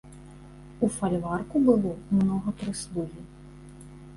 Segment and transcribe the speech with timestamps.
[0.87, 1.91] У фальварку было
[2.21, 3.21] многа прыслугі.